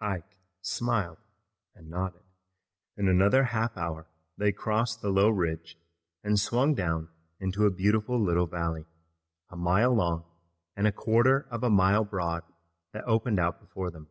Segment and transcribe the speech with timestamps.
[0.00, 1.18] Ike smiled
[1.74, 2.22] and nodded.
[2.96, 4.06] In another half hour
[4.38, 5.76] they crossed the low ridge
[6.22, 7.08] and swung down
[7.40, 8.86] into a beautiful little valley,
[9.50, 10.24] a mile long
[10.76, 12.44] and a quarter of a mile broad
[12.92, 14.06] that opened out before them.